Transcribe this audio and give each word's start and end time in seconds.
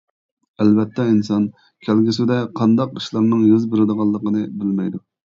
ئەلۋەتتە 0.63 1.03
ئىنسان 1.09 1.43
كەلگۈسىدە 1.87 2.37
قانداق 2.61 2.97
ئىشلارنىڭ 3.01 3.45
يۈز 3.51 3.69
بېرىدىغانلىقىنى 3.75 4.43
بىلمەيدۇ. 4.63 5.05